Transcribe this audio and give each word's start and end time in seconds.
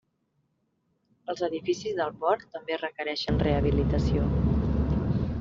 Els 1.33 1.43
edificis 1.47 1.95
del 1.99 2.15
port 2.23 2.47
també 2.57 2.79
requereixen 2.81 3.39
rehabilitació. 3.45 4.27